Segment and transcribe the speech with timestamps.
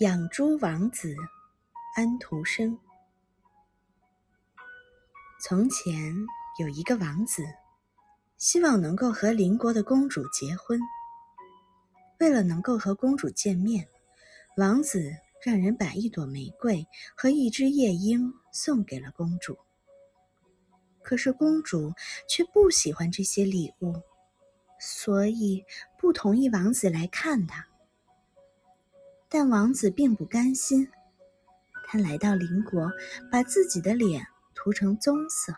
[0.00, 1.12] 养猪王子
[1.96, 2.78] 安徒生。
[5.40, 6.14] 从前
[6.60, 7.42] 有一个王子，
[8.36, 10.78] 希望能够和邻国的公主结婚。
[12.20, 13.88] 为了能够和公主见面，
[14.56, 15.12] 王子
[15.44, 16.86] 让人把一朵玫瑰
[17.16, 19.58] 和一只夜莺送给了公主。
[21.02, 21.92] 可是公主
[22.28, 24.00] 却不喜欢这些礼物，
[24.78, 25.64] 所以
[25.98, 27.66] 不同意王子来看她。
[29.30, 30.90] 但王子并不甘心，
[31.86, 32.90] 他来到邻国，
[33.30, 35.54] 把自己的脸涂成棕色，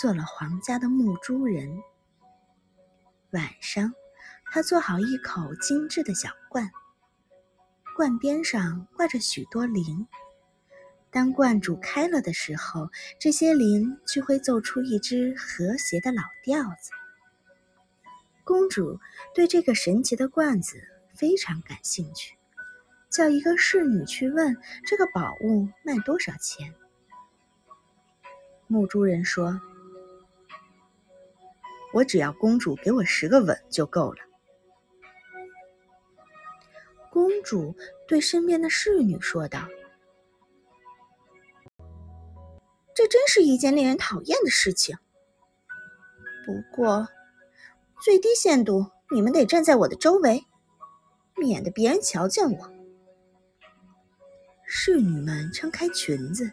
[0.00, 1.82] 做了皇家的木珠人。
[3.30, 3.92] 晚上，
[4.52, 6.70] 他做好一口精致的小罐，
[7.96, 10.06] 罐边上挂着许多铃。
[11.10, 16.92] 当罐煮开了的时候，这些铃就会奏出一支和谐的老调子。
[18.44, 19.00] 公主
[19.34, 20.80] 对这个神奇的罐子
[21.12, 22.36] 非常感兴趣。
[23.14, 26.74] 叫一个侍女去问这个宝物卖多少钱。
[28.66, 29.60] 木珠人说
[31.94, 34.18] ：“我只要公主给我十个吻就够了。”
[37.08, 37.76] 公主
[38.08, 39.68] 对身边的侍女说道
[42.96, 44.98] ：“这真是一件令人讨厌的事情。
[46.44, 47.06] 不过，
[48.02, 50.44] 最低限度你们得站在我的周围，
[51.36, 52.70] 免得别人瞧见我。”
[54.86, 56.52] 侍女们撑开裙子，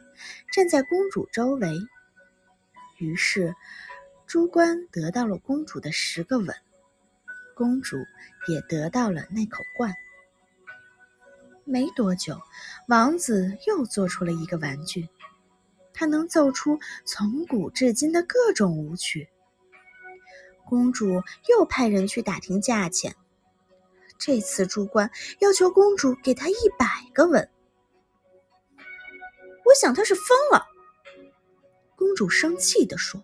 [0.53, 1.77] 站在公主周围。
[2.97, 3.53] 于是，
[4.25, 6.55] 猪倌得到了公主的十个吻，
[7.53, 7.97] 公主
[8.47, 9.93] 也得到了那口罐。
[11.65, 12.39] 没多久，
[12.87, 15.09] 王子又做出了一个玩具，
[15.93, 19.27] 他能奏出从古至今的各种舞曲。
[20.65, 23.13] 公主又派人去打听价钱，
[24.17, 25.09] 这次猪倌
[25.39, 27.49] 要求公主给他一百个吻。
[29.71, 30.65] 我想他是疯了，
[31.95, 33.23] 公主生气地说。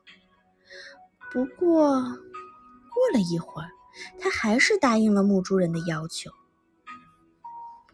[1.29, 3.67] 不过，过了一会儿，
[4.17, 6.31] 她还是答应了木珠人的要求。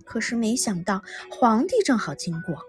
[0.06, 2.62] 可是没想到，皇帝正好经过。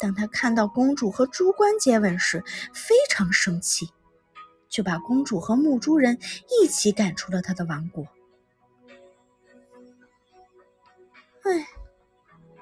[0.00, 2.42] 当他看到公主和猪倌接吻时，
[2.74, 3.90] 非常生气，
[4.68, 6.18] 就把公主和木珠人
[6.60, 8.04] 一起赶出了他的王国。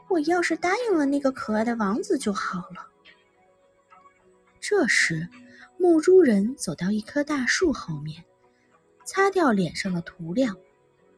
[0.09, 2.89] 我要是答应了那个可爱的王子就好了。
[4.59, 5.29] 这时，
[5.77, 8.25] 木珠人走到一棵大树后面，
[9.05, 10.55] 擦掉脸上的涂料，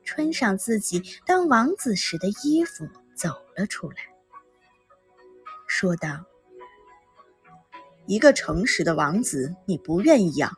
[0.04, 3.96] 穿上自己当王子时的衣服，走了出来，
[5.66, 6.24] 说道
[8.06, 10.50] ：“一个诚实的王子，你不愿意养；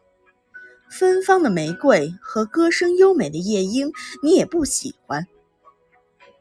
[0.90, 3.92] 芬芳的玫瑰和歌声优美的夜莺，
[4.22, 5.26] 你也不喜欢。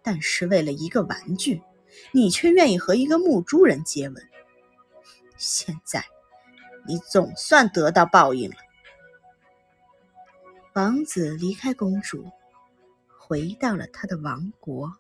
[0.02, 1.62] 但是为了一个玩具。”
[2.12, 4.30] 你却愿意和一个牧猪人接吻，
[5.38, 6.04] 现在
[6.88, 8.56] 你总算得到报应了。
[10.74, 12.26] 王子离开公主，
[13.20, 14.92] 回到了他的王国。